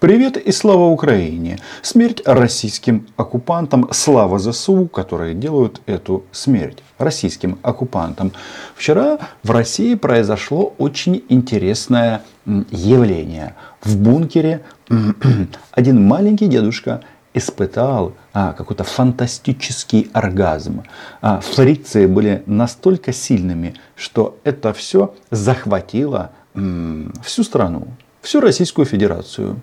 Привет 0.00 0.38
и 0.38 0.50
слава 0.50 0.84
Украине! 0.84 1.58
Смерть 1.82 2.22
российским 2.24 3.06
оккупантам, 3.18 3.90
слава 3.92 4.38
ЗСУ, 4.38 4.86
которые 4.86 5.34
делают 5.34 5.82
эту 5.84 6.24
смерть 6.32 6.78
российским 6.96 7.58
оккупантам. 7.60 8.32
Вчера 8.74 9.18
в 9.42 9.50
России 9.50 9.94
произошло 9.96 10.72
очень 10.78 11.22
интересное 11.28 12.22
явление. 12.46 13.56
В 13.82 13.98
бункере 13.98 14.62
один 15.72 16.02
маленький 16.02 16.46
дедушка 16.46 17.02
испытал 17.34 18.14
а, 18.32 18.54
какой-то 18.54 18.84
фантастический 18.84 20.08
оргазм. 20.14 20.82
А, 21.20 21.40
фрикции 21.40 22.06
были 22.06 22.42
настолько 22.46 23.12
сильными, 23.12 23.74
что 23.96 24.38
это 24.44 24.72
все 24.72 25.14
захватило 25.30 26.30
м, 26.54 27.12
всю 27.22 27.44
страну 27.44 27.88
всю 28.22 28.40
Российскую 28.40 28.84
Федерацию. 28.84 29.60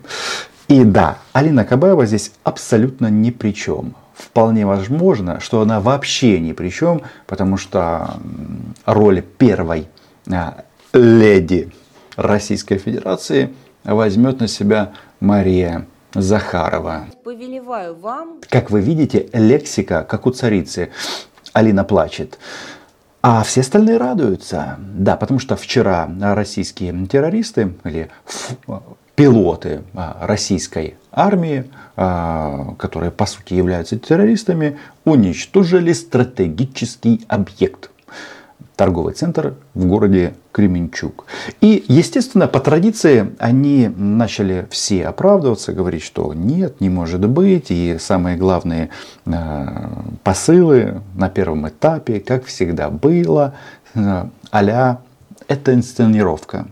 И 0.68 0.84
да, 0.84 1.20
Алина 1.34 1.64
Кабаева 1.64 2.06
здесь 2.06 2.32
абсолютно 2.44 3.08
ни 3.08 3.32
при 3.32 3.54
чем. 3.54 3.96
Вполне 4.14 4.66
возможно, 4.66 5.40
что 5.40 5.62
она 5.62 5.80
вообще 5.80 6.40
ни 6.40 6.52
при 6.52 6.70
чем, 6.70 7.04
потому 7.28 7.58
что 7.58 8.16
роль 8.86 9.22
первой 9.22 9.88
а, 10.30 10.64
леди 10.92 11.72
Российской 12.16 12.78
Федерации 12.78 13.54
возьмет 13.84 14.40
на 14.40 14.48
себя 14.48 14.94
Мария 15.20 15.86
Захарова. 16.14 17.06
Повелеваю 17.24 17.96
вам. 17.96 18.42
Как 18.50 18.72
вы 18.72 18.82
видите, 18.82 19.30
лексика, 19.34 20.04
как 20.04 20.26
у 20.26 20.32
царицы. 20.32 20.90
Алина 21.54 21.84
плачет. 21.84 22.40
А 23.30 23.44
все 23.44 23.60
остальные 23.60 23.98
радуются. 23.98 24.78
Да, 24.80 25.18
потому 25.18 25.40
что 25.40 25.58
вчера 25.58 26.10
российские 26.22 27.08
террористы 27.08 27.74
или 27.84 28.10
пилоты 29.16 29.82
а, 29.94 30.20
российской 30.22 30.96
армии, 31.12 31.66
а, 31.98 32.74
которые 32.80 33.12
по 33.12 33.26
сути 33.26 33.54
являются 33.54 34.00
террористами, 34.00 34.78
уничтожили 35.04 35.92
стратегический 35.92 37.26
объект 37.28 37.92
торговый 38.76 39.14
центр 39.14 39.56
в 39.74 39.86
городе 39.86 40.36
Кременчук. 40.52 41.26
И, 41.62 41.84
естественно, 41.88 42.48
по 42.48 42.60
традиции 42.60 43.36
они 43.40 43.92
начали 43.96 44.68
все 44.70 45.08
оправдываться, 45.08 45.74
говорить, 45.74 46.04
что 46.04 46.34
нет, 46.34 46.80
не 46.80 46.90
может 46.90 47.28
быть. 47.28 47.72
И 47.72 47.98
самые 48.00 48.38
главные 48.38 48.90
э, 49.26 49.66
посылы 50.24 51.02
на 51.16 51.30
первом 51.30 51.68
этапе, 51.68 52.20
как 52.20 52.46
всегда 52.46 52.90
было, 52.90 53.56
а 53.96 55.02
это 55.48 55.74
инсценировка. 55.74 56.68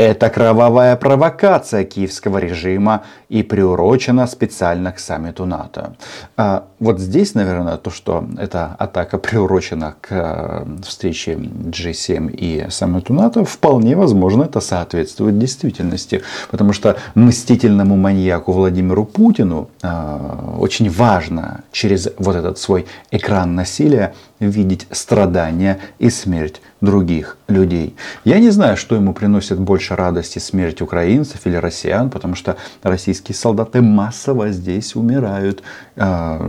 Это 0.00 0.30
кровавая 0.30 0.96
провокация 0.96 1.84
киевского 1.84 2.38
режима 2.38 3.02
и 3.28 3.42
приурочена 3.42 4.26
специально 4.26 4.92
к 4.92 4.98
саммиту 4.98 5.44
НАТО. 5.44 5.94
А 6.38 6.64
вот 6.78 6.98
здесь, 6.98 7.34
наверное, 7.34 7.76
то, 7.76 7.90
что 7.90 8.24
эта 8.38 8.74
атака 8.78 9.18
приурочена 9.18 9.96
к 10.00 10.06
э, 10.10 10.64
встрече 10.86 11.34
G7 11.34 12.30
и 12.34 12.70
саммиту 12.70 13.12
НАТО, 13.12 13.44
вполне 13.44 13.94
возможно, 13.94 14.44
это 14.44 14.60
соответствует 14.60 15.38
действительности. 15.38 16.22
Потому 16.50 16.72
что 16.72 16.96
мстительному 17.14 17.96
маньяку 17.96 18.52
Владимиру 18.52 19.04
Путину 19.04 19.68
э, 19.82 20.56
очень 20.58 20.88
важно 20.90 21.60
через 21.72 22.08
вот 22.16 22.36
этот 22.36 22.56
свой 22.56 22.86
экран 23.10 23.54
насилия 23.54 24.14
видеть 24.40 24.86
страдания 24.90 25.78
и 25.98 26.10
смерть 26.10 26.60
других 26.80 27.36
людей. 27.46 27.94
Я 28.24 28.38
не 28.38 28.50
знаю, 28.50 28.76
что 28.76 28.94
ему 28.94 29.12
приносит 29.12 29.60
больше 29.60 29.94
радости 29.94 30.38
смерть 30.38 30.80
украинцев 30.80 31.46
или 31.46 31.56
россиян, 31.56 32.10
потому 32.10 32.34
что 32.34 32.56
российские 32.82 33.34
солдаты 33.34 33.82
массово 33.82 34.50
здесь 34.50 34.96
умирают. 34.96 35.62
А, 35.96 36.40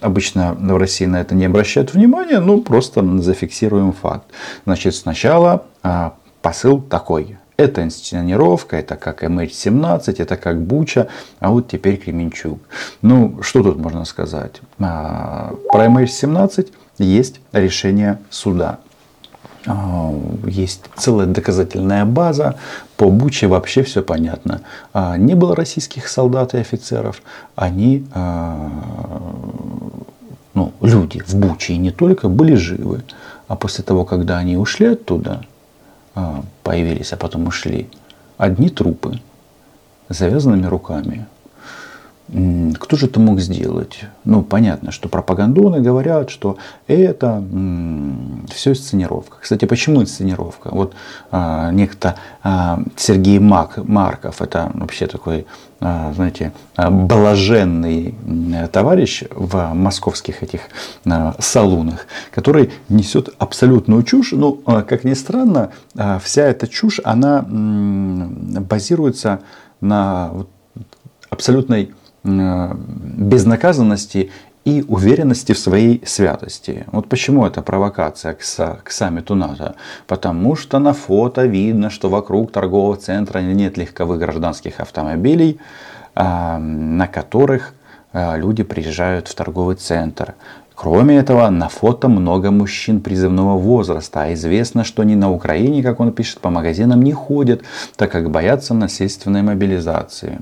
обычно 0.00 0.54
в 0.54 0.76
России 0.76 1.06
на 1.06 1.20
это 1.20 1.34
не 1.34 1.46
обращают 1.46 1.92
внимания, 1.94 2.38
ну 2.38 2.62
просто 2.62 3.02
зафиксируем 3.18 3.92
факт. 3.92 4.26
Значит, 4.64 4.94
сначала 4.94 5.64
а, 5.82 6.14
посыл 6.40 6.80
такой. 6.80 7.38
Это 7.58 7.82
инсценировка, 7.82 8.76
это 8.76 8.94
как 8.94 9.24
MH17, 9.24 10.14
это 10.22 10.36
как 10.36 10.62
Буча, 10.62 11.08
а 11.40 11.50
вот 11.50 11.66
теперь 11.66 11.96
Кременчук. 11.96 12.60
Ну, 13.02 13.42
что 13.42 13.64
тут 13.64 13.78
можно 13.78 14.04
сказать? 14.04 14.60
А, 14.78 15.52
про 15.68 15.86
MH17 15.86 16.68
есть 16.98 17.40
решение 17.52 18.20
суда. 18.30 18.78
А, 19.66 20.14
есть 20.46 20.82
целая 20.96 21.26
доказательная 21.26 22.04
база. 22.04 22.54
По 22.96 23.10
Буче 23.10 23.48
вообще 23.48 23.82
все 23.82 24.04
понятно. 24.04 24.60
А, 24.92 25.16
не 25.16 25.34
было 25.34 25.56
российских 25.56 26.06
солдат 26.06 26.54
и 26.54 26.58
офицеров. 26.58 27.20
Они, 27.56 28.06
ну, 30.54 30.72
люди 30.80 31.20
в 31.26 31.34
Буче 31.34 31.72
и 31.72 31.78
не 31.78 31.90
только, 31.90 32.28
были 32.28 32.54
живы. 32.54 33.02
А 33.48 33.56
после 33.56 33.82
того, 33.82 34.04
когда 34.04 34.38
они 34.38 34.56
ушли 34.56 34.86
оттуда, 34.86 35.42
появились, 36.62 37.12
а 37.12 37.16
потом 37.16 37.46
ушли. 37.46 37.88
Одни 38.36 38.68
трупы 38.68 39.20
с 40.08 40.18
завязанными 40.18 40.66
руками. 40.66 41.26
Кто 42.28 42.96
же 42.96 43.06
это 43.06 43.20
мог 43.20 43.40
сделать? 43.40 44.00
Ну, 44.24 44.42
понятно, 44.42 44.92
что 44.92 45.08
пропагандоны 45.08 45.80
говорят, 45.80 46.28
что 46.28 46.58
это 46.86 47.42
все 48.54 48.74
сценировка. 48.74 49.38
Кстати, 49.40 49.64
почему 49.64 50.04
сценировка? 50.04 50.68
Вот 50.70 50.94
а, 51.30 51.70
некто 51.72 52.16
а, 52.42 52.82
Сергей 52.96 53.38
Мак, 53.38 53.78
Марков, 53.78 54.42
это 54.42 54.70
вообще 54.74 55.06
такой, 55.06 55.46
а, 55.80 56.12
знаете, 56.12 56.52
а, 56.76 56.90
блаженный 56.90 58.14
товарищ 58.72 59.24
в 59.30 59.72
московских 59.72 60.42
этих 60.42 60.60
а, 61.06 61.34
салунах, 61.38 62.06
который 62.30 62.72
несет 62.90 63.30
абсолютную 63.38 64.02
чушь. 64.02 64.32
Ну, 64.32 64.60
а, 64.66 64.82
как 64.82 65.04
ни 65.04 65.14
странно, 65.14 65.70
а, 65.96 66.18
вся 66.18 66.42
эта 66.42 66.68
чушь, 66.68 67.00
она 67.04 67.38
м, 67.38 68.66
базируется 68.68 69.40
на 69.80 70.28
вот, 70.34 70.50
абсолютной 71.30 71.94
безнаказанности 72.28 74.30
и 74.68 74.84
уверенности 74.86 75.52
в 75.52 75.58
своей 75.58 76.02
святости. 76.04 76.84
Вот 76.92 77.08
почему 77.08 77.46
это 77.46 77.62
провокация 77.62 78.34
к, 78.34 78.40
к 78.84 78.90
саммиту 78.90 79.34
НАТО? 79.34 79.74
Потому 80.06 80.56
что 80.56 80.78
на 80.78 80.92
фото 80.92 81.46
видно, 81.46 81.90
что 81.90 82.10
вокруг 82.10 82.52
торгового 82.52 82.96
центра 82.96 83.38
нет 83.38 83.78
легковых 83.78 84.18
гражданских 84.18 84.80
автомобилей, 84.80 85.58
а, 86.14 86.58
на 86.58 87.06
которых 87.06 87.72
а, 88.12 88.36
люди 88.36 88.62
приезжают 88.62 89.28
в 89.28 89.34
торговый 89.34 89.76
центр. 89.76 90.34
Кроме 90.74 91.16
этого, 91.16 91.48
на 91.50 91.68
фото 91.68 92.08
много 92.08 92.50
мужчин 92.50 93.00
призывного 93.00 93.58
возраста, 93.58 94.24
а 94.24 94.34
известно, 94.34 94.84
что 94.84 95.02
они 95.02 95.16
на 95.16 95.32
Украине, 95.32 95.82
как 95.82 95.98
он 95.98 96.12
пишет, 96.12 96.40
по 96.40 96.50
магазинам 96.50 97.02
не 97.02 97.12
ходят, 97.12 97.62
так 97.96 98.12
как 98.12 98.30
боятся 98.30 98.74
насильственной 98.74 99.42
мобилизации. 99.42 100.38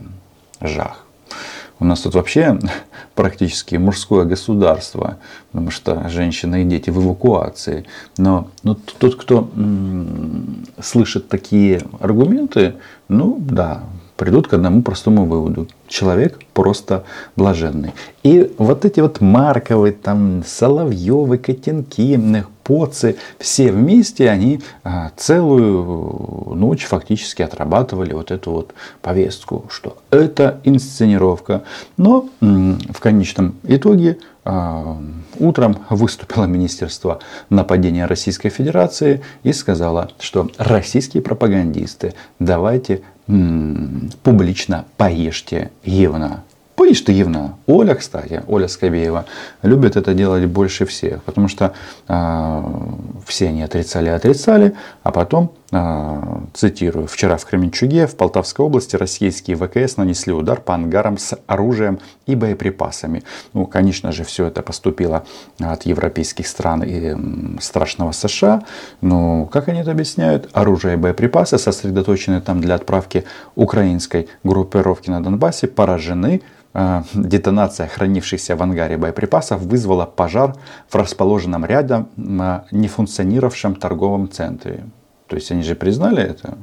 Жах. 0.60 1.05
У 1.78 1.84
нас 1.84 2.00
тут 2.00 2.14
вообще 2.14 2.59
практически 3.14 3.76
мужское 3.76 4.25
государство, 4.25 5.19
потому 5.50 5.70
что 5.70 6.09
женщины 6.09 6.62
и 6.62 6.64
дети 6.64 6.91
в 6.91 7.03
эвакуации. 7.04 7.84
Но, 8.19 8.48
но 8.62 8.76
тот, 8.98 9.16
кто 9.16 9.50
м- 9.54 10.65
слышит 10.82 11.28
такие 11.28 11.82
аргументы, 12.00 12.75
ну 13.09 13.36
да, 13.38 13.82
придут 14.16 14.48
к 14.48 14.54
одному 14.54 14.82
простому 14.82 15.26
выводу. 15.26 15.69
Человек 15.88 16.41
просто 16.54 17.04
блаженный. 17.36 17.92
И 18.22 18.54
вот 18.59 18.84
эти 18.84 19.00
вот 19.00 19.20
Марковы, 19.20 19.92
там, 19.92 20.42
Соловьевы, 20.47 21.38
Котенки, 21.38 22.16
Поцы, 22.66 23.15
все 23.38 23.71
вместе 23.71 24.28
они 24.28 24.60
а, 24.82 25.12
целую 25.16 26.53
ночь 26.56 26.84
фактически 26.84 27.43
отрабатывали 27.43 28.12
вот 28.12 28.32
эту 28.32 28.50
вот 28.50 28.75
повестку, 29.03 29.66
что 29.71 29.99
это 30.10 30.60
инсценировка. 30.65 31.63
Но 31.97 32.28
в 32.41 32.98
конечном 32.98 33.54
итоге 33.63 34.18
а, 34.45 35.01
утром 35.39 35.77
выступило 35.91 36.47
Министерство 36.47 37.21
нападения 37.51 38.04
Российской 38.07 38.48
Федерации 38.48 39.22
и 39.45 39.53
сказала, 39.53 40.10
что 40.19 40.51
российские 40.59 41.22
пропагандисты, 41.22 42.15
давайте 42.41 43.03
публично 44.24 44.86
поешьте 44.97 45.71
Евна. 45.84 46.42
Поешь 46.76 47.02
Евна. 47.08 47.56
Оля, 47.66 47.94
кстати, 47.94 48.42
Оля 48.46 48.68
Скобеева, 48.68 49.24
любит 49.62 49.96
это 49.96 50.12
делать 50.12 50.44
больше 50.44 50.84
всех, 50.84 51.22
потому 51.22 51.48
что 51.48 51.72
э, 52.06 52.62
все 53.26 53.48
они 53.48 53.62
отрицали, 53.62 54.10
отрицали, 54.10 54.74
а 55.02 55.10
потом 55.10 55.52
цитирую, 56.54 57.09
«Вчера 57.09 57.36
в 57.36 57.45
Кременчуге, 57.45 58.07
в 58.07 58.16
Полтавской 58.16 58.65
области, 58.65 58.97
российские 58.97 59.57
ВКС 59.57 59.97
нанесли 59.97 60.33
удар 60.33 60.60
по 60.60 60.74
ангарам 60.74 61.18
с 61.18 61.36
оружием 61.47 61.98
и 62.27 62.34
боеприпасами». 62.36 63.24
Ну, 63.53 63.66
конечно 63.66 64.13
же, 64.13 64.24
все 64.24 64.47
это 64.47 64.63
поступило 64.63 65.24
от 65.59 65.84
европейских 65.84 66.47
стран 66.47 66.83
и 66.84 67.60
страшного 67.60 68.13
США. 68.13 68.63
Но, 69.01 69.47
как 69.47 69.68
они 69.68 69.80
это 69.80 69.91
объясняют, 69.91 70.48
оружие 70.53 70.95
и 70.95 70.97
боеприпасы, 70.98 71.59
сосредоточенные 71.59 72.41
там 72.41 72.60
для 72.60 72.77
отправки 72.77 73.24
украинской 73.57 74.28
группировки 74.45 75.10
на 75.10 75.22
Донбассе, 75.22 75.66
поражены 75.66 76.42
а, 76.78 77.04
детонация 77.15 77.89
хранившихся 77.89 78.54
в 78.54 78.62
ангаре 78.62 78.98
боеприпасов 78.98 79.62
вызвала 79.62 80.04
пожар 80.04 80.54
в 80.91 80.95
расположенном 80.95 81.65
рядом 81.65 82.10
не 82.16 82.89
функционировавшем 82.89 83.77
торговом 83.77 84.30
центре. 84.30 84.84
То 85.28 85.36
есть 85.36 85.50
они 85.50 85.62
же 85.62 85.74
признали 85.74 86.22
это? 86.22 86.58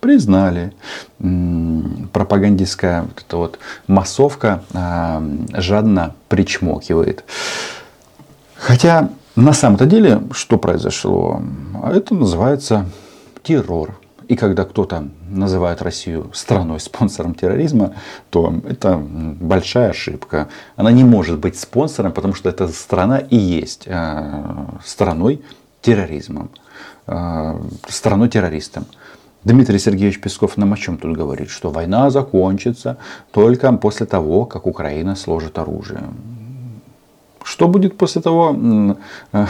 Признали. 0.00 0.72
Пропагандистская 2.12 3.02
вот 3.02 3.24
эта 3.26 3.36
вот 3.36 3.58
массовка 3.86 4.62
а, 4.72 5.22
жадно 5.54 6.14
причмокивает. 6.28 7.24
Хотя 8.54 9.10
на 9.34 9.52
самом-то 9.52 9.86
деле, 9.86 10.22
что 10.32 10.58
произошло? 10.58 11.42
Это 11.84 12.14
называется 12.14 12.86
террор. 13.42 13.98
И 14.28 14.36
когда 14.36 14.64
кто-то 14.64 15.08
называет 15.30 15.80
Россию 15.80 16.30
страной-спонсором 16.34 17.34
терроризма, 17.40 17.94
то 18.30 18.54
это 18.68 18.98
большая 18.98 19.90
ошибка. 19.90 20.48
Она 20.76 20.92
не 20.92 21.02
может 21.02 21.38
быть 21.38 21.58
спонсором, 21.58 22.12
потому 22.12 22.34
что 22.34 22.50
эта 22.50 22.68
страна 22.68 23.18
и 23.18 23.36
есть 23.36 23.84
э, 23.86 24.66
страной 24.84 25.42
терроризмом, 25.80 26.50
э, 27.08 27.54
страной 27.88 28.28
террористом. 28.28 28.84
Дмитрий 29.44 29.78
Сергеевич 29.78 30.20
Песков 30.20 30.56
нам 30.56 30.72
о 30.72 30.76
чем 30.76 30.98
тут 30.98 31.16
говорит? 31.16 31.48
Что 31.48 31.70
война 31.70 32.10
закончится 32.10 32.96
только 33.32 33.72
после 33.72 34.06
того, 34.06 34.44
как 34.44 34.66
Украина 34.66 35.16
сложит 35.16 35.58
оружие. 35.58 36.02
Что 37.44 37.66
будет 37.66 37.96
после 37.96 38.20
того, 38.20 38.96
э, 39.32 39.46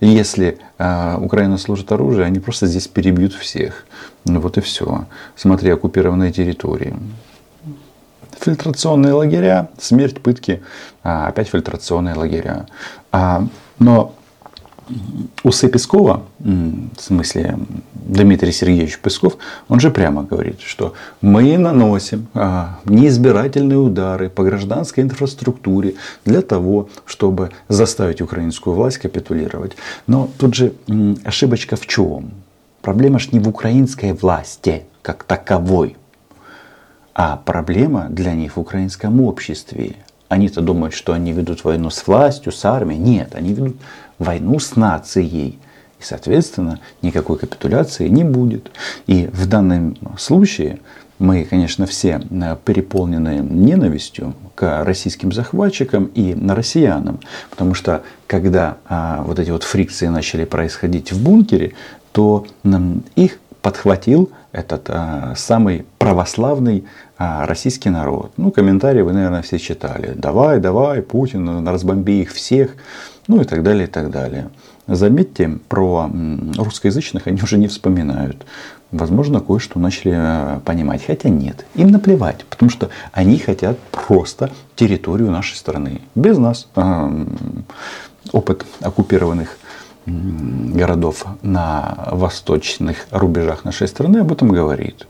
если 0.00 0.58
э, 0.78 1.16
Украина 1.20 1.58
сложит 1.58 1.90
оружие, 1.92 2.26
они 2.26 2.38
просто 2.38 2.66
здесь 2.66 2.86
перебьют 2.86 3.32
всех. 3.32 3.86
Ну 4.26 4.40
вот 4.40 4.58
и 4.58 4.60
все. 4.60 5.06
Смотри, 5.34 5.70
оккупированные 5.70 6.32
территории. 6.32 6.94
Фильтрационные 8.38 9.12
лагеря, 9.12 9.68
смерть, 9.78 10.22
пытки, 10.22 10.62
а, 11.02 11.26
опять 11.26 11.48
фильтрационные 11.48 12.14
лагеря. 12.14 12.66
А, 13.12 13.44
но 13.78 14.14
усы 15.42 15.68
Пескова, 15.68 16.22
в 16.38 17.00
смысле 17.00 17.58
Дмитрий 17.94 18.52
Сергеевич 18.52 18.98
Песков, 18.98 19.36
он 19.68 19.80
же 19.80 19.90
прямо 19.90 20.22
говорит, 20.22 20.60
что 20.60 20.94
мы 21.20 21.56
наносим 21.58 22.26
а, 22.34 22.78
неизбирательные 22.84 23.78
удары 23.78 24.28
по 24.28 24.42
гражданской 24.42 25.04
инфраструктуре 25.04 25.94
для 26.24 26.42
того, 26.42 26.88
чтобы 27.06 27.50
заставить 27.68 28.20
украинскую 28.20 28.74
власть 28.74 28.98
капитулировать. 28.98 29.76
Но 30.06 30.28
тут 30.38 30.54
же 30.54 30.72
ошибочка 31.24 31.76
в 31.76 31.86
чем? 31.86 32.32
Проблема 32.82 33.18
же 33.18 33.28
не 33.32 33.40
в 33.40 33.48
украинской 33.48 34.12
власти 34.12 34.84
как 35.02 35.24
таковой, 35.24 35.96
а 37.14 37.36
проблема 37.36 38.08
для 38.10 38.32
них 38.32 38.56
в 38.56 38.60
украинском 38.60 39.20
обществе. 39.20 39.96
Они-то 40.28 40.60
думают, 40.60 40.94
что 40.94 41.12
они 41.12 41.32
ведут 41.32 41.64
войну 41.64 41.90
с 41.90 42.06
властью, 42.06 42.52
с 42.52 42.64
армией. 42.64 43.00
Нет, 43.00 43.34
они 43.34 43.52
ведут 43.52 43.76
войну 44.20 44.60
с 44.60 44.76
нацией. 44.76 45.58
И, 45.98 46.02
соответственно, 46.02 46.78
никакой 47.02 47.38
капитуляции 47.38 48.06
не 48.06 48.22
будет. 48.22 48.70
И 49.08 49.28
в 49.32 49.46
данном 49.48 49.96
случае 50.16 50.78
мы, 51.18 51.44
конечно, 51.44 51.86
все 51.86 52.20
э, 52.30 52.56
переполнены 52.64 53.40
ненавистью 53.40 54.34
к 54.54 54.84
российским 54.84 55.32
захватчикам 55.32 56.04
и 56.14 56.34
на 56.34 56.54
россиянам. 56.54 57.20
Потому 57.50 57.74
что 57.74 58.02
когда 58.26 58.78
а, 58.86 59.22
вот 59.22 59.38
эти 59.38 59.50
вот 59.50 59.64
фрикции 59.64 60.06
начали 60.06 60.44
происходить 60.44 61.12
в 61.12 61.22
бункере, 61.22 61.74
то 62.12 62.46
м, 62.64 63.04
их 63.16 63.38
подхватил 63.60 64.30
этот 64.52 64.86
а, 64.88 65.34
самый 65.36 65.84
православный 65.98 66.84
а, 67.18 67.46
российский 67.46 67.90
народ. 67.90 68.32
Ну, 68.36 68.50
комментарии 68.50 69.02
вы, 69.02 69.12
наверное, 69.12 69.42
все 69.42 69.58
читали. 69.58 70.14
Давай, 70.16 70.58
давай, 70.58 71.02
Путин, 71.02 71.66
разбомби 71.68 72.22
их 72.22 72.32
всех. 72.32 72.74
Ну 73.30 73.40
и 73.40 73.44
так 73.44 73.62
далее, 73.62 73.84
и 73.84 73.86
так 73.86 74.10
далее. 74.10 74.50
Заметьте, 74.88 75.60
про 75.68 76.10
русскоязычных 76.56 77.28
они 77.28 77.40
уже 77.40 77.58
не 77.58 77.68
вспоминают. 77.68 78.44
Возможно, 78.90 79.40
кое-что 79.40 79.78
начали 79.78 80.14
а, 80.16 80.60
понимать. 80.64 81.04
Хотя 81.06 81.28
нет, 81.28 81.64
им 81.76 81.92
наплевать. 81.92 82.44
Потому 82.46 82.70
что 82.70 82.90
они 83.12 83.38
хотят 83.38 83.78
просто 83.92 84.50
территорию 84.74 85.30
нашей 85.30 85.54
страны. 85.54 86.00
Без 86.16 86.38
нас. 86.38 86.66
Опыт 88.32 88.66
оккупированных 88.80 89.58
городов 90.74 91.24
на 91.42 92.08
восточных 92.12 93.06
рубежах 93.10 93.64
нашей 93.64 93.88
страны 93.88 94.18
об 94.18 94.32
этом 94.32 94.48
говорит. 94.48 95.06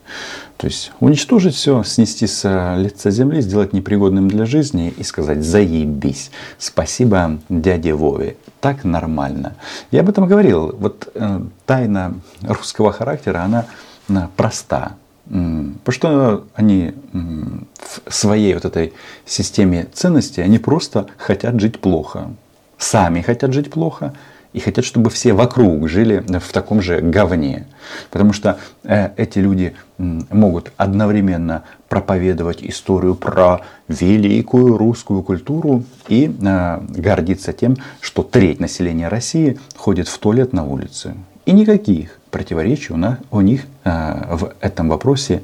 То 0.57 0.67
есть 0.67 0.93
уничтожить 1.01 1.55
все, 1.55 1.83
снести 1.85 2.27
с 2.27 2.77
лица 2.77 3.11
земли, 3.11 3.41
сделать 3.41 3.73
непригодным 3.73 4.29
для 4.29 4.45
жизни 4.45 4.93
и 4.97 5.03
сказать 5.03 5.43
«заебись». 5.43 6.31
Спасибо 6.59 7.39
дяде 7.49 7.95
Вове. 7.95 8.37
Так 8.61 8.85
нормально. 8.85 9.55
Я 9.91 10.01
об 10.01 10.11
этом 10.11 10.27
говорил. 10.27 10.77
Вот 10.79 11.11
э, 11.15 11.41
тайна 11.65 12.15
русского 12.43 12.93
характера, 12.93 13.43
она 13.43 14.29
проста. 14.37 14.97
Потому 15.25 15.93
что 15.93 16.45
они 16.55 16.93
в 17.13 18.13
своей 18.13 18.53
вот 18.55 18.65
этой 18.65 18.93
системе 19.25 19.87
ценностей, 19.93 20.43
они 20.43 20.59
просто 20.59 21.07
хотят 21.17 21.61
жить 21.61 21.81
плохо. 21.81 22.33
Сами 22.79 23.21
хотят 23.21 23.53
жить 23.53 23.71
плохо, 23.71 24.13
и 24.53 24.61
хотят, 24.61 24.85
чтобы 24.85 25.11
все 25.11 25.33
вокруг 25.33 25.89
жили 25.89 26.25
в 26.39 26.53
таком 26.53 26.83
же 26.83 27.01
говне. 27.01 27.67
Потому 28.11 28.33
что 28.33 28.59
э, 28.83 29.11
эти 29.17 29.39
люди 29.39 29.75
могут 29.99 30.73
одновременно 30.77 31.63
проповедовать 31.89 32.63
историю 32.63 33.15
про 33.15 33.61
великую 33.89 34.77
русскую 34.77 35.23
культуру 35.23 35.85
и 36.09 36.27
э, 36.27 36.81
гордиться 36.89 37.53
тем, 37.53 37.77
что 38.01 38.23
треть 38.23 38.61
населения 38.61 39.09
России 39.09 39.59
ходит 39.77 40.09
в 40.09 40.19
туалет 40.19 40.53
на 40.53 40.65
улице. 40.65 41.15
И 41.47 41.53
никаких 41.53 42.19
противоречий 42.31 42.93
у, 42.93 42.97
нас, 42.97 43.19
у 43.31 43.41
них 43.41 43.67
э, 43.85 44.35
в 44.37 44.53
этом 44.61 44.89
вопросе 44.89 45.43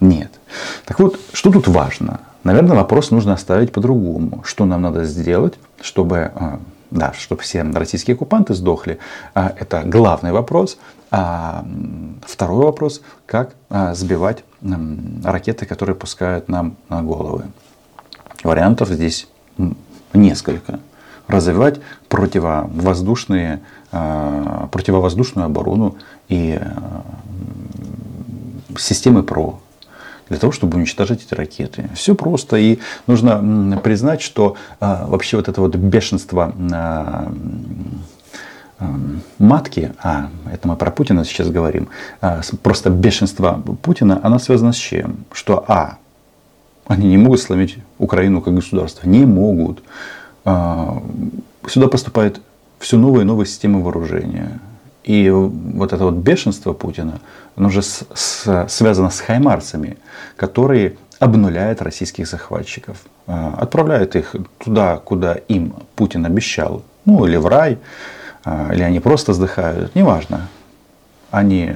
нет. 0.00 0.30
Так 0.84 1.00
вот, 1.00 1.18
что 1.32 1.50
тут 1.50 1.66
важно? 1.68 2.20
Наверное, 2.42 2.76
вопрос 2.76 3.10
нужно 3.10 3.32
оставить 3.32 3.72
по-другому. 3.72 4.42
Что 4.44 4.66
нам 4.66 4.82
надо 4.82 5.04
сделать, 5.04 5.54
чтобы 5.80 6.30
да, 6.94 7.12
чтобы 7.12 7.42
все 7.42 7.62
российские 7.62 8.14
оккупанты 8.14 8.54
сдохли. 8.54 8.98
А, 9.34 9.52
это 9.58 9.82
главный 9.84 10.32
вопрос. 10.32 10.78
А 11.10 11.64
второй 12.24 12.64
вопрос, 12.64 13.02
как 13.26 13.54
а, 13.68 13.94
сбивать 13.94 14.44
ракеты, 15.24 15.66
которые 15.66 15.96
пускают 15.96 16.48
нам 16.48 16.76
на 16.88 17.02
головы. 17.02 17.44
Вариантов 18.44 18.88
здесь 18.88 19.28
несколько. 20.12 20.78
Развивать 21.26 21.80
противовоздушные, 22.08 23.60
а, 23.90 24.68
противовоздушную 24.70 25.46
оборону 25.46 25.96
и 26.28 26.60
системы 28.78 29.24
ПРО, 29.24 29.58
для 30.28 30.38
того, 30.38 30.52
чтобы 30.52 30.78
уничтожить 30.78 31.24
эти 31.24 31.34
ракеты. 31.34 31.88
Все 31.94 32.14
просто. 32.14 32.56
И 32.56 32.78
нужно 33.06 33.80
признать, 33.82 34.22
что 34.22 34.56
а, 34.80 35.06
вообще 35.06 35.36
вот 35.36 35.48
это 35.48 35.60
вот 35.60 35.76
бешенство 35.76 36.54
а, 36.72 37.32
а, 38.78 38.94
матки, 39.38 39.92
а 40.02 40.30
это 40.50 40.68
мы 40.68 40.76
про 40.76 40.90
Путина 40.90 41.24
сейчас 41.24 41.48
говорим, 41.48 41.88
а, 42.20 42.40
просто 42.62 42.90
бешенство 42.90 43.62
Путина, 43.82 44.20
оно 44.22 44.38
связано 44.38 44.72
с 44.72 44.76
чем? 44.76 45.24
Что 45.32 45.64
а, 45.68 45.98
они 46.86 47.08
не 47.08 47.16
могут 47.16 47.40
сломить 47.40 47.78
Украину 47.98 48.40
как 48.40 48.54
государство. 48.54 49.08
Не 49.08 49.24
могут. 49.24 49.82
А, 50.44 51.02
сюда 51.66 51.88
поступают 51.88 52.40
все 52.78 52.98
новые 52.98 53.22
и 53.22 53.26
новые 53.26 53.46
системы 53.46 53.82
вооружения. 53.82 54.60
И 55.04 55.28
вот 55.30 55.92
это 55.92 56.04
вот 56.04 56.14
бешенство 56.14 56.72
Путина, 56.72 57.20
оно 57.56 57.68
же 57.68 57.82
с, 57.82 58.06
с, 58.14 58.66
связано 58.68 59.10
с 59.10 59.20
хаймарцами, 59.20 59.98
которые 60.36 60.96
обнуляют 61.18 61.82
российских 61.82 62.26
захватчиков, 62.26 62.96
а, 63.26 63.54
отправляют 63.58 64.16
их 64.16 64.34
туда, 64.58 64.96
куда 64.96 65.34
им 65.34 65.74
Путин 65.94 66.24
обещал, 66.24 66.82
ну 67.04 67.26
или 67.26 67.36
в 67.36 67.46
рай, 67.46 67.78
а, 68.44 68.72
или 68.72 68.82
они 68.82 69.00
просто 69.00 69.34
сдыхают, 69.34 69.94
неважно. 69.94 70.48
Они 71.30 71.72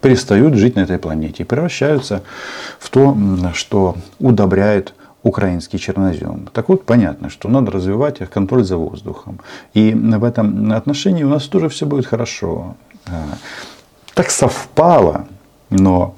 перестают 0.00 0.54
жить 0.54 0.76
на 0.76 0.80
этой 0.80 0.98
планете 0.98 1.42
и 1.42 1.46
превращаются 1.46 2.22
в 2.78 2.90
то, 2.90 3.16
что 3.54 3.96
удобряет 4.18 4.94
украинский 5.22 5.78
чернозем. 5.78 6.48
Так 6.52 6.68
вот, 6.68 6.84
понятно, 6.84 7.30
что 7.30 7.48
надо 7.48 7.70
развивать 7.70 8.18
контроль 8.30 8.64
за 8.64 8.76
воздухом. 8.76 9.40
И 9.74 9.92
в 9.94 10.24
этом 10.24 10.72
отношении 10.72 11.22
у 11.22 11.28
нас 11.28 11.44
тоже 11.44 11.68
все 11.68 11.86
будет 11.86 12.06
хорошо. 12.06 12.76
А, 13.06 13.24
так 14.14 14.30
совпало, 14.30 15.26
но 15.70 16.14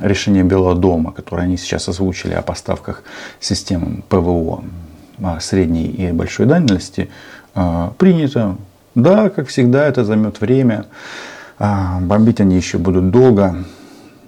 решение 0.00 0.42
Белого 0.42 0.74
дома, 0.74 1.12
которое 1.12 1.42
они 1.42 1.56
сейчас 1.56 1.88
озвучили 1.88 2.32
о 2.32 2.42
поставках 2.42 3.02
систем 3.40 4.02
ПВО 4.08 4.64
средней 5.40 5.86
и 5.86 6.12
большой 6.12 6.46
дальности, 6.46 7.10
а, 7.54 7.92
принято. 7.98 8.56
Да, 8.94 9.30
как 9.30 9.48
всегда, 9.48 9.86
это 9.86 10.04
займет 10.04 10.40
время. 10.40 10.86
А, 11.58 12.00
бомбить 12.00 12.40
они 12.40 12.56
еще 12.56 12.78
будут 12.78 13.10
долго, 13.10 13.64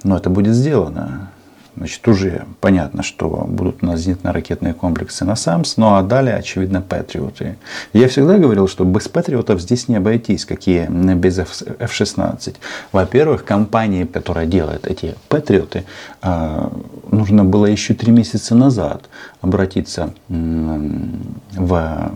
но 0.03 0.17
это 0.17 0.31
будет 0.31 0.55
сделано. 0.55 1.30
Значит, 1.77 2.07
уже 2.09 2.47
понятно, 2.61 3.03
что 3.03 3.29
будут 3.29 3.83
у 3.83 3.87
нас 3.87 4.01
зенитно-ракетные 4.01 4.75
комплексы 4.75 5.25
на 5.25 5.37
САМС, 5.37 5.77
ну 5.77 5.95
а 5.95 6.03
далее, 6.03 6.37
очевидно, 6.37 6.83
Патриоты. 6.83 7.57
Я 7.93 8.09
всегда 8.09 8.39
говорил, 8.39 8.69
что 8.69 8.85
без 8.85 9.09
Патриотов 9.09 9.61
здесь 9.61 9.89
не 9.89 9.97
обойтись, 9.97 10.45
какие 10.45 10.87
без 11.15 11.39
F-16. 11.39 12.57
Во-первых, 12.93 13.45
компании, 13.45 14.05
которая 14.05 14.47
делает 14.47 14.87
эти 14.87 15.15
Патриоты, 15.29 15.85
а, 16.23 16.73
нужно 17.11 17.45
было 17.45 17.67
еще 17.67 17.95
три 17.95 18.13
месяца 18.13 18.55
назад 18.55 19.09
обратиться 19.41 20.13
в 20.29 22.13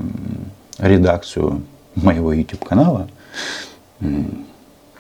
редакцию 0.78 1.62
моего 1.94 2.32
YouTube-канала 2.32 3.08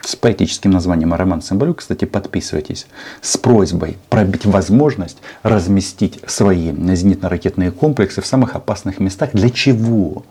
с 0.04 0.16
поэтическим 0.16 0.70
названием 0.70 1.14
«Роман 1.14 1.42
Самбалюк». 1.42 1.78
Кстати, 1.78 2.04
подписывайтесь 2.04 2.86
с 3.20 3.36
просьбой 3.36 3.96
пробить 4.08 4.44
возможность 4.44 5.18
разместить 5.42 6.20
свои 6.26 6.70
зенитно-ракетные 6.70 7.70
комплексы 7.70 8.20
в 8.20 8.26
самых 8.26 8.54
опасных 8.54 9.00
местах. 9.00 9.30
Для 9.32 9.50
чего? 9.50 10.24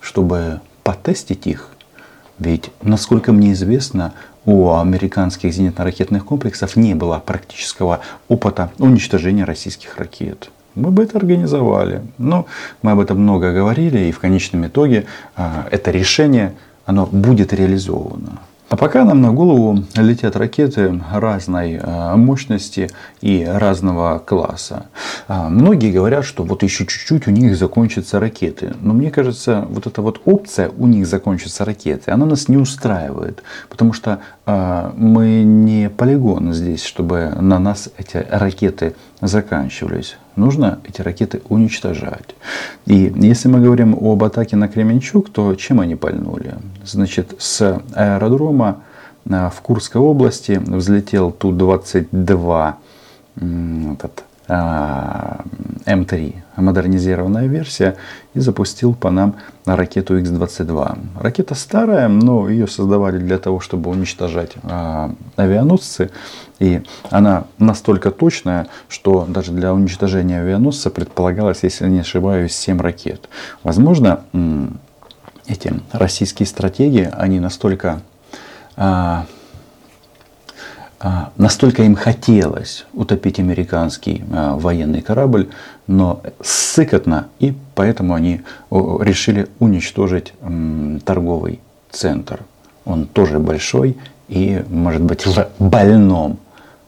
Чтобы 0.00 0.60
потестить 0.82 1.46
их. 1.46 1.70
Ведь, 2.38 2.70
насколько 2.82 3.32
мне 3.32 3.52
известно, 3.52 4.12
у 4.44 4.72
американских 4.72 5.52
зенитно-ракетных 5.52 6.24
комплексов 6.24 6.76
не 6.76 6.94
было 6.94 7.18
практического 7.18 8.00
опыта 8.28 8.70
уничтожения 8.78 9.44
российских 9.44 9.96
ракет. 9.96 10.50
Мы 10.74 10.90
бы 10.90 11.02
это 11.02 11.16
организовали. 11.16 12.02
Но 12.18 12.46
мы 12.82 12.92
об 12.92 13.00
этом 13.00 13.18
много 13.18 13.52
говорили, 13.52 13.98
и 13.98 14.12
в 14.12 14.20
конечном 14.20 14.66
итоге 14.66 15.06
а, 15.34 15.66
это 15.70 15.90
решение 15.90 16.54
оно 16.84 17.06
будет 17.06 17.52
реализовано. 17.52 18.40
А 18.68 18.76
пока 18.76 19.04
нам 19.04 19.20
на 19.20 19.32
голову 19.32 19.84
летят 19.94 20.34
ракеты 20.34 21.00
разной 21.12 21.78
а, 21.80 22.16
мощности 22.16 22.90
и 23.20 23.44
разного 23.44 24.18
класса. 24.18 24.86
А, 25.28 25.48
многие 25.48 25.92
говорят, 25.92 26.24
что 26.24 26.42
вот 26.42 26.64
еще 26.64 26.84
чуть-чуть 26.84 27.28
у 27.28 27.30
них 27.30 27.56
закончатся 27.56 28.18
ракеты. 28.18 28.74
Но 28.80 28.92
мне 28.92 29.12
кажется, 29.12 29.64
вот 29.70 29.86
эта 29.86 30.02
вот 30.02 30.20
опция 30.24 30.70
у 30.76 30.88
них 30.88 31.06
закончатся 31.06 31.64
ракеты, 31.64 32.10
она 32.10 32.26
нас 32.26 32.48
не 32.48 32.56
устраивает. 32.56 33.44
Потому 33.68 33.92
что 33.92 34.18
а, 34.46 34.92
мы 34.96 35.44
не 35.44 35.88
полигон 35.88 36.52
здесь, 36.52 36.84
чтобы 36.84 37.32
на 37.40 37.60
нас 37.60 37.88
эти 37.96 38.26
ракеты 38.28 38.96
заканчивались. 39.20 40.16
Нужно 40.36 40.80
эти 40.84 41.00
ракеты 41.00 41.42
уничтожать. 41.48 42.34
И 42.84 43.12
если 43.16 43.48
мы 43.48 43.60
говорим 43.60 43.94
об 43.94 44.22
атаке 44.22 44.56
на 44.56 44.68
Кременчук, 44.68 45.30
то 45.30 45.54
чем 45.54 45.80
они 45.80 45.96
пальнули? 45.96 46.54
Значит, 46.84 47.34
с 47.38 47.82
аэродрома 47.94 48.82
в 49.24 49.54
Курской 49.62 50.00
области 50.00 50.60
взлетел 50.64 51.32
Ту-22 51.32 52.74
этот 53.36 54.24
а, 54.48 55.40
М3, 55.86 56.34
модернизированная 56.56 57.46
версия, 57.46 57.96
и 58.34 58.40
запустил 58.40 58.94
по 58.94 59.10
нам 59.10 59.36
ракету 59.64 60.14
Х-22. 60.14 60.98
Ракета 61.20 61.54
старая, 61.54 62.08
но 62.08 62.48
ее 62.48 62.66
создавали 62.66 63.18
для 63.18 63.38
того, 63.38 63.60
чтобы 63.60 63.90
уничтожать 63.90 64.52
а, 64.64 65.14
авианосцы. 65.36 66.10
И 66.58 66.82
она 67.10 67.44
настолько 67.58 68.10
точная, 68.10 68.66
что 68.88 69.24
даже 69.28 69.52
для 69.52 69.72
уничтожения 69.72 70.40
авианосца 70.40 70.90
предполагалось, 70.90 71.60
если 71.62 71.88
не 71.88 72.00
ошибаюсь, 72.00 72.52
7 72.52 72.80
ракет. 72.80 73.28
Возможно, 73.62 74.20
эти 75.46 75.72
российские 75.92 76.46
стратегии, 76.46 77.08
они 77.12 77.38
настолько 77.38 78.00
а, 78.76 79.26
настолько 81.36 81.82
им 81.82 81.94
хотелось 81.94 82.86
утопить 82.92 83.38
американский 83.38 84.24
а, 84.32 84.56
военный 84.56 85.02
корабль, 85.02 85.50
но 85.86 86.22
сыкотно, 86.42 87.28
и 87.38 87.54
поэтому 87.74 88.14
они 88.14 88.40
решили 88.70 89.48
уничтожить 89.58 90.32
торговый 91.04 91.60
центр. 91.90 92.40
Он 92.84 93.06
тоже 93.06 93.38
большой 93.38 93.96
и, 94.28 94.64
может 94.68 95.02
быть, 95.02 95.26
в 95.26 95.46
больном 95.58 96.38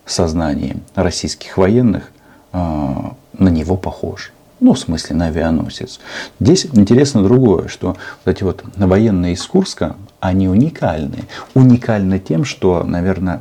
сознании 0.06 0.76
российских 0.94 1.58
военных 1.58 2.10
а, 2.52 3.14
на 3.34 3.48
него 3.48 3.76
похож. 3.76 4.32
Ну, 4.60 4.74
в 4.74 4.78
смысле, 4.78 5.16
на 5.16 5.26
авианосец. 5.26 6.00
Здесь 6.40 6.66
интересно 6.72 7.22
другое, 7.22 7.68
что 7.68 7.96
вот 8.24 8.34
эти 8.34 8.42
вот 8.42 8.64
военные 8.76 9.34
из 9.34 9.46
Курска, 9.46 9.94
они 10.20 10.48
уникальны. 10.48 11.24
Уникальны 11.54 12.18
тем, 12.18 12.44
что, 12.44 12.82
наверное, 12.82 13.40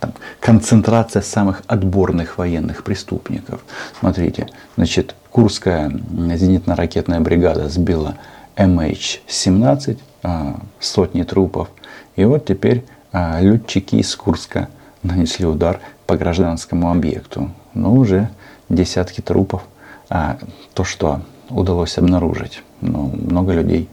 там, 0.00 0.12
концентрация 0.40 1.22
самых 1.22 1.62
отборных 1.68 2.36
военных 2.36 2.82
преступников. 2.82 3.60
Смотрите, 4.00 4.48
значит, 4.76 5.14
Курская 5.30 5.88
зенитно-ракетная 5.88 7.20
бригада 7.20 7.68
сбила 7.68 8.16
MH17, 8.56 9.98
а, 10.24 10.56
сотни 10.80 11.22
трупов. 11.22 11.68
И 12.16 12.24
вот 12.24 12.46
теперь 12.46 12.84
а, 13.12 13.40
летчики 13.40 13.96
из 13.96 14.16
Курска 14.16 14.68
нанесли 15.04 15.46
удар 15.46 15.78
по 16.06 16.16
гражданскому 16.16 16.90
объекту. 16.90 17.52
Ну, 17.74 17.94
уже 17.94 18.30
десятки 18.68 19.20
трупов. 19.20 19.62
А 20.10 20.38
то, 20.74 20.84
что 20.84 21.20
удалось 21.50 21.98
обнаружить, 21.98 22.62
ну, 22.80 23.12
много 23.14 23.52
людей 23.52 23.88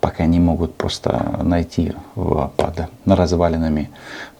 пока 0.00 0.26
не 0.26 0.38
могут 0.38 0.74
просто 0.74 1.40
найти 1.42 1.94
в, 2.14 2.50
под 2.56 2.88
развалинами 3.06 3.90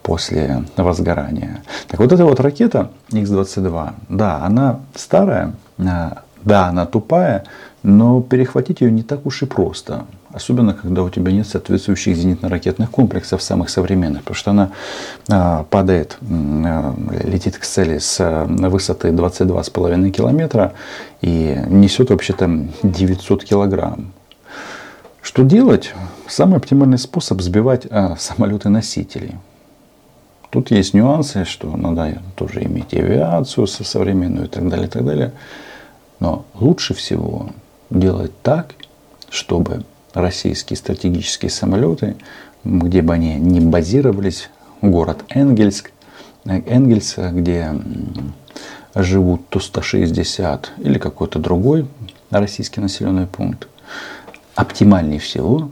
после 0.02 0.64
возгорания. 0.76 1.62
Так 1.88 2.00
вот 2.00 2.12
эта 2.12 2.26
вот 2.26 2.38
ракета 2.40 2.90
X-22, 3.10 3.94
да, 4.10 4.44
она 4.44 4.80
старая, 4.94 5.54
а, 5.78 6.18
да, 6.42 6.66
она 6.66 6.84
тупая, 6.84 7.44
но 7.82 8.20
перехватить 8.20 8.82
ее 8.82 8.92
не 8.92 9.02
так 9.02 9.24
уж 9.24 9.42
и 9.42 9.46
просто. 9.46 10.04
Особенно, 10.34 10.74
когда 10.74 11.04
у 11.04 11.10
тебя 11.10 11.30
нет 11.30 11.46
соответствующих 11.46 12.16
зенитно-ракетных 12.16 12.90
комплексов 12.90 13.40
самых 13.40 13.70
современных. 13.70 14.22
Потому 14.22 14.34
что 14.34 14.50
она 14.50 14.72
а, 15.30 15.62
падает, 15.70 16.18
а, 16.20 16.92
летит 17.24 17.56
к 17.56 17.64
цели 17.64 17.98
с 17.98 18.44
высоты 18.48 19.10
22,5 19.10 20.10
километра 20.10 20.72
и 21.20 21.56
несет 21.68 22.10
вообще-то 22.10 22.66
900 22.82 23.44
килограмм. 23.44 24.12
Что 25.22 25.44
делать? 25.44 25.94
Самый 26.26 26.56
оптимальный 26.56 26.98
способ 26.98 27.40
сбивать 27.40 27.86
а, 27.88 28.16
самолеты-носители. 28.18 29.38
Тут 30.50 30.72
есть 30.72 30.94
нюансы, 30.94 31.44
что 31.44 31.76
надо 31.76 32.20
тоже 32.34 32.64
иметь 32.64 32.92
авиацию 32.92 33.68
современную 33.68 34.46
и 34.46 34.48
так 34.48 34.68
далее, 34.68 34.88
и 34.88 34.90
так 34.90 35.04
далее. 35.04 35.32
Но 36.18 36.44
лучше 36.54 36.92
всего 36.92 37.50
делать 37.88 38.32
так, 38.42 38.74
чтобы 39.30 39.84
российские 40.14 40.76
стратегические 40.76 41.50
самолеты, 41.50 42.16
где 42.64 43.02
бы 43.02 43.12
они 43.14 43.34
ни 43.34 43.60
базировались, 43.60 44.48
город 44.80 45.24
Энгельск, 45.28 45.90
Энгельс, 46.44 47.16
где 47.16 47.74
живут 48.94 49.48
Ту-160 49.48 50.66
или 50.78 50.98
какой-то 50.98 51.38
другой 51.38 51.86
российский 52.30 52.80
населенный 52.80 53.26
пункт, 53.26 53.68
оптимальнее 54.54 55.18
всего 55.18 55.70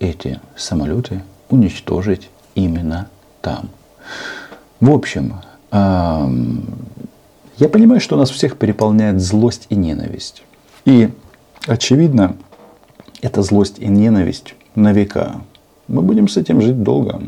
эти 0.00 0.40
самолеты 0.56 1.22
уничтожить 1.50 2.30
именно 2.54 3.08
там. 3.40 3.68
В 4.80 4.90
общем, 4.90 5.36
я 5.70 6.28
понимаю, 7.70 8.00
что 8.00 8.16
нас 8.16 8.30
всех 8.30 8.56
переполняет 8.56 9.20
злость 9.20 9.66
и 9.68 9.74
ненависть. 9.74 10.42
И, 10.84 11.10
очевидно, 11.66 12.36
эта 13.22 13.42
злость 13.42 13.78
и 13.78 13.86
ненависть 13.86 14.54
на 14.74 14.92
века. 14.92 15.36
Мы 15.88 16.02
будем 16.02 16.28
с 16.28 16.36
этим 16.36 16.60
жить 16.60 16.82
долго. 16.82 17.22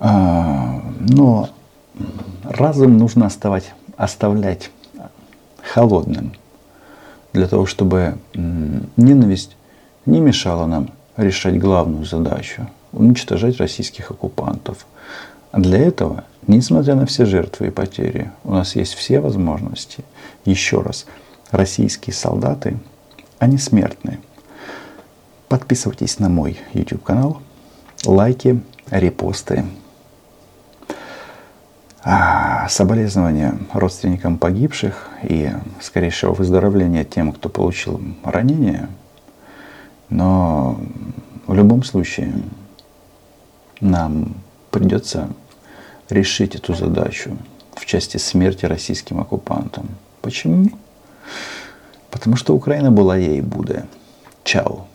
А, 0.00 0.80
но 1.00 1.50
разум 2.44 2.96
нужно 2.96 3.26
оставать, 3.26 3.74
оставлять 3.96 4.70
холодным 5.62 6.32
для 7.32 7.46
того, 7.46 7.66
чтобы 7.66 8.16
ненависть 8.96 9.56
не 10.06 10.20
мешала 10.20 10.66
нам 10.66 10.90
решать 11.16 11.58
главную 11.58 12.04
задачу– 12.04 12.68
уничтожать 12.92 13.58
российских 13.58 14.10
оккупантов. 14.10 14.86
А 15.50 15.60
для 15.60 15.78
этого, 15.78 16.24
несмотря 16.46 16.94
на 16.94 17.06
все 17.06 17.26
жертвы 17.26 17.68
и 17.68 17.70
потери, 17.70 18.30
у 18.44 18.52
нас 18.52 18.76
есть 18.76 18.94
все 18.94 19.20
возможности. 19.20 20.04
Еще 20.44 20.80
раз, 20.80 21.06
российские 21.50 22.14
солдаты, 22.14 22.78
они 23.38 23.58
смертны. 23.58 24.18
Подписывайтесь 25.48 26.18
на 26.18 26.28
мой 26.28 26.58
YouTube 26.74 27.02
канал, 27.02 27.40
лайки, 28.04 28.60
репосты, 28.90 29.64
а, 32.02 32.68
соболезнования 32.68 33.58
родственникам 33.72 34.36
погибших 34.38 35.08
и 35.22 35.50
скорейшего 35.80 36.34
выздоровления 36.34 37.04
тем, 37.04 37.32
кто 37.32 37.48
получил 37.48 38.00
ранения. 38.24 38.88
Но 40.10 40.78
в 41.46 41.54
любом 41.54 41.82
случае 41.82 42.32
нам 43.80 44.34
придется 44.70 45.30
решить 46.10 46.54
эту 46.54 46.74
задачу 46.74 47.36
в 47.74 47.86
части 47.86 48.18
смерти 48.18 48.66
российским 48.66 49.18
оккупантам. 49.18 49.88
Почему? 50.20 50.70
Потому 52.10 52.36
что 52.36 52.54
Украина 52.54 52.90
была 52.90 53.16
ей 53.16 53.40
будет. 53.40 53.86
Чао. 54.44 54.87